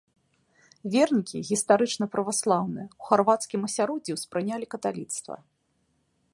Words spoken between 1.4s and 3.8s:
гістарычна праваслаўныя, у харвацкім